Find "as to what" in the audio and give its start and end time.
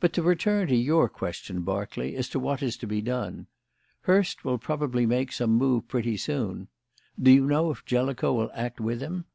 2.16-2.60